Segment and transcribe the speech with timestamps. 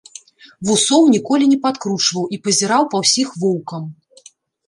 [0.67, 3.83] Вусоў ніколі не падкручваў і пазіраў па ўсіх воўкам.